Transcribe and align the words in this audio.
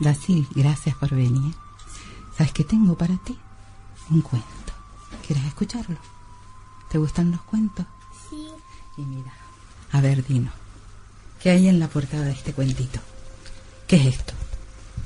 Basil, 0.00 0.46
gracias 0.54 0.96
por 0.96 1.10
venir. 1.10 1.54
¿Sabes 2.36 2.52
qué 2.52 2.64
tengo 2.64 2.96
para 2.96 3.16
ti? 3.18 3.38
Un 4.10 4.22
cuento. 4.22 4.48
¿Quieres 5.26 5.44
escucharlo? 5.44 5.98
¿Te 6.90 6.98
gustan 6.98 7.30
los 7.30 7.42
cuentos? 7.42 7.86
Sí. 8.28 8.48
Y 8.96 9.02
mira, 9.02 9.32
a 9.92 10.00
ver, 10.00 10.26
Dino, 10.26 10.50
¿qué 11.42 11.50
hay 11.50 11.68
en 11.68 11.78
la 11.78 11.88
portada 11.88 12.24
de 12.24 12.32
este 12.32 12.52
cuentito? 12.52 12.98
¿Qué 13.86 13.96
es 13.96 14.06
esto? 14.16 14.32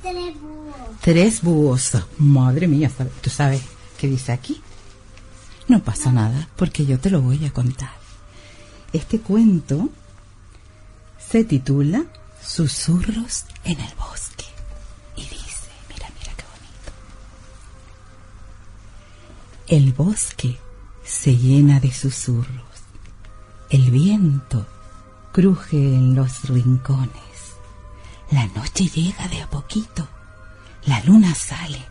Tres 0.03 0.41
búhos. 0.41 0.77
Tres 1.01 1.43
búhos. 1.43 1.93
Madre 2.19 2.67
mía, 2.69 2.91
¿sabe- 2.91 3.11
¿tú 3.21 3.31
sabes 3.31 3.63
qué 3.99 4.07
dice 4.07 4.33
aquí? 4.33 4.63
No 5.69 5.83
pasa 5.83 6.13
nada, 6.13 6.49
porque 6.57 6.87
yo 6.87 6.99
te 7.01 7.11
lo 7.11 7.21
voy 7.23 7.45
a 7.47 7.53
contar. 7.53 7.93
Este 8.93 9.19
cuento 9.21 9.89
se 11.19 11.43
titula 11.45 12.05
Susurros 12.47 13.45
en 13.65 13.81
el 13.81 13.95
bosque. 13.97 14.24
El 19.67 19.95
bosque 19.95 20.59
se 21.05 21.39
llena 21.39 21.81
de 21.81 21.91
susurros. 21.91 22.65
El 23.71 23.91
viento 23.91 24.67
cruje 25.33 25.79
en 25.79 26.15
los 26.15 26.51
rincones. 26.51 27.57
La 28.31 28.47
noche 28.49 28.85
llega 28.89 29.27
de 29.29 29.41
a 29.41 29.49
poquito. 29.49 30.07
La 30.85 31.03
luna 31.05 31.35
sale. 31.35 31.83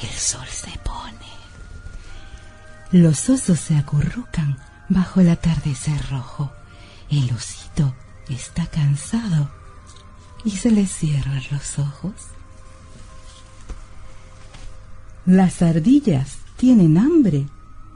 El 0.00 0.10
sol 0.10 0.46
se 0.46 0.70
pone. 0.78 1.26
Los 2.92 3.28
osos 3.28 3.58
se 3.58 3.76
acurrucan 3.76 4.56
bajo 4.88 5.20
el 5.20 5.30
atardecer 5.30 6.00
rojo. 6.10 6.52
El 7.10 7.32
osito 7.32 7.96
está 8.28 8.66
cansado 8.66 9.50
y 10.44 10.52
se 10.52 10.70
le 10.70 10.86
cierran 10.86 11.42
los 11.50 11.80
ojos. 11.80 12.12
Las 15.26 15.62
ardillas 15.62 16.38
tienen 16.58 16.98
hambre. 16.98 17.46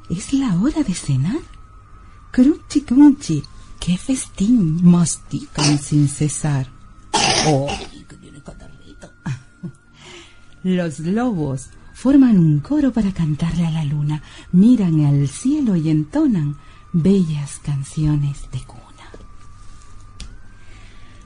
Es 0.09 0.33
la 0.33 0.59
hora 0.59 0.83
de 0.83 0.95
cenar. 0.95 1.43
Crunchi, 2.31 2.81
crunchi, 2.81 3.43
qué 3.79 3.99
festín 3.99 4.83
mastican 4.83 5.79
sin 5.79 6.09
cesar. 6.09 6.69
¡Oh! 7.47 7.69
Los 10.63 11.01
lobos 11.01 11.69
forman 11.93 12.39
un 12.39 12.61
coro 12.61 12.93
para 12.93 13.13
cantarle 13.13 13.67
a 13.67 13.71
la 13.71 13.85
luna, 13.85 14.23
miran 14.53 15.05
al 15.05 15.29
cielo 15.29 15.77
y 15.77 15.91
entonan 15.91 16.57
bellas 16.93 17.61
canciones 17.63 18.51
de 18.53 18.61
cuna. 18.61 18.83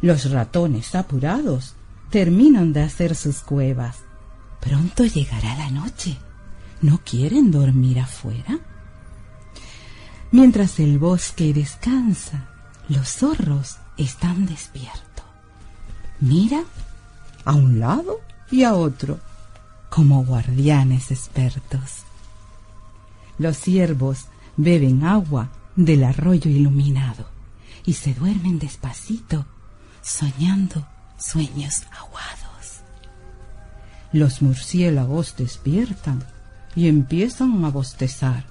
Los 0.01 0.31
ratones 0.31 0.95
apurados 0.95 1.75
terminan 2.11 2.73
de 2.73 2.83
hacer 2.83 3.15
sus 3.15 3.41
cuevas. 3.41 3.99
Pronto 4.61 5.05
llegará 5.05 5.57
la 5.57 5.71
noche. 5.71 6.17
¿No 6.83 7.01
quieren 7.05 7.51
dormir 7.51 8.01
afuera? 8.01 8.59
Mientras 10.31 10.79
el 10.79 10.99
bosque 10.99 11.55
descansa, 11.55 12.49
los 12.89 13.09
zorros 13.09 13.79
están 13.97 14.47
despiertos. 14.47 15.25
Mira 16.21 16.63
a 17.45 17.55
un 17.55 17.79
lado 17.81 18.21
y 18.51 18.65
a 18.65 18.75
otro, 18.75 19.19
como 19.89 20.25
guardianes 20.25 21.11
expertos. 21.11 22.05
Los 23.39 23.59
ciervos 23.59 24.27
beben 24.57 25.05
agua 25.05 25.51
del 25.77 26.05
arroyo 26.05 26.51
iluminado 26.51 27.27
y 27.85 27.95
se 27.95 28.15
duermen 28.15 28.59
despacito, 28.59 29.47
soñando 30.03 30.87
sueños 31.19 31.85
aguados. 31.93 32.81
Los 34.13 34.43
murciélagos 34.43 35.37
despiertan 35.37 36.25
y 36.77 36.89
empiezan 36.89 37.65
a 37.65 37.71
bostezar. 37.71 38.45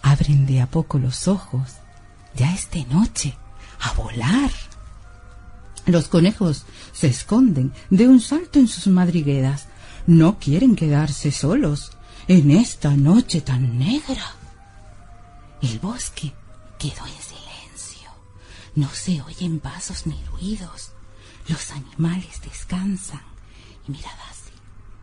Abren 0.00 0.46
de 0.46 0.62
a 0.62 0.66
poco 0.70 0.98
los 0.98 1.28
ojos. 1.28 1.72
Ya 2.36 2.54
es 2.54 2.70
de 2.70 2.84
noche. 2.86 3.36
A 3.80 3.92
volar. 3.92 4.50
Los 5.86 6.08
conejos 6.08 6.64
se 6.92 7.08
esconden 7.08 7.72
de 7.90 8.08
un 8.08 8.20
salto 8.20 8.58
en 8.58 8.68
sus 8.68 8.86
madrigueras. 8.86 9.66
No 10.06 10.38
quieren 10.38 10.76
quedarse 10.76 11.32
solos 11.32 11.90
en 12.28 12.52
esta 12.52 12.90
noche 12.96 13.40
tan 13.40 13.78
negra. 13.78 14.24
El 15.60 15.78
bosque 15.80 16.32
quedó 16.78 17.04
en 17.06 17.22
silencio. 17.22 18.10
No 18.76 18.88
se 18.90 19.20
oyen 19.22 19.58
pasos 19.58 20.06
ni 20.06 20.22
ruidos. 20.30 20.92
Los 21.48 21.72
animales 21.72 22.40
descansan. 22.42 23.22
Y 23.86 23.92
mirad 23.92 24.12
así, 24.30 24.52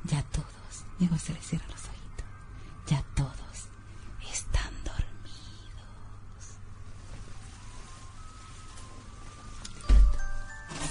ya 0.05 0.23
todos, 0.23 0.85
luego 0.99 1.17
se 1.17 1.33
les 1.33 1.53
los 1.53 1.61
ojitos. 1.61 2.00